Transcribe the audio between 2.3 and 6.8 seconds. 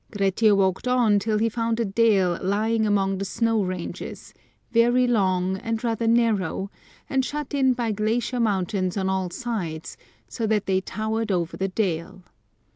lying among the snow ranges, very long, and rather narrow,